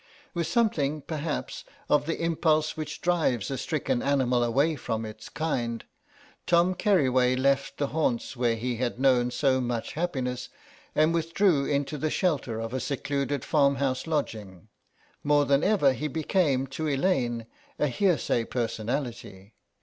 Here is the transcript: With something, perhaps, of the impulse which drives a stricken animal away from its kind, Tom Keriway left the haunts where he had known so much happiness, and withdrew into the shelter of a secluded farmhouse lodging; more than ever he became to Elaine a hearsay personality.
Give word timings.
With 0.33 0.47
something, 0.47 1.01
perhaps, 1.03 1.63
of 1.87 2.07
the 2.07 2.19
impulse 2.19 2.75
which 2.75 3.01
drives 3.01 3.51
a 3.51 3.57
stricken 3.59 4.01
animal 4.01 4.43
away 4.43 4.75
from 4.75 5.05
its 5.05 5.29
kind, 5.29 5.85
Tom 6.47 6.73
Keriway 6.73 7.35
left 7.35 7.77
the 7.77 7.85
haunts 7.93 8.35
where 8.35 8.55
he 8.55 8.77
had 8.77 8.99
known 8.99 9.29
so 9.29 9.61
much 9.61 9.93
happiness, 9.93 10.49
and 10.95 11.13
withdrew 11.13 11.65
into 11.65 11.99
the 11.99 12.09
shelter 12.09 12.59
of 12.59 12.73
a 12.73 12.79
secluded 12.79 13.45
farmhouse 13.45 14.07
lodging; 14.07 14.69
more 15.23 15.45
than 15.45 15.63
ever 15.63 15.93
he 15.93 16.07
became 16.07 16.65
to 16.65 16.87
Elaine 16.89 17.45
a 17.77 17.85
hearsay 17.85 18.45
personality. 18.45 19.53